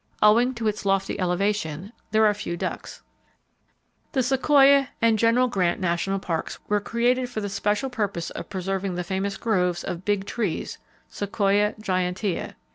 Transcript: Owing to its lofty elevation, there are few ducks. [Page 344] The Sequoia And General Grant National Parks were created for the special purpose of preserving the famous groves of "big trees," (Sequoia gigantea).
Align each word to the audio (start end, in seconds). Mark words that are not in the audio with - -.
Owing 0.23 0.55
to 0.55 0.67
its 0.67 0.83
lofty 0.83 1.19
elevation, 1.19 1.93
there 2.09 2.25
are 2.25 2.33
few 2.33 2.57
ducks. 2.57 3.03
[Page 4.13 4.13
344] 4.13 4.13
The 4.13 4.23
Sequoia 4.23 4.89
And 4.99 5.19
General 5.19 5.47
Grant 5.47 5.79
National 5.79 6.17
Parks 6.17 6.57
were 6.67 6.79
created 6.79 7.29
for 7.29 7.39
the 7.39 7.47
special 7.49 7.91
purpose 7.91 8.31
of 8.31 8.49
preserving 8.49 8.95
the 8.95 9.03
famous 9.03 9.37
groves 9.37 9.83
of 9.83 10.03
"big 10.03 10.25
trees," 10.25 10.79
(Sequoia 11.07 11.73
gigantea). 11.79 12.55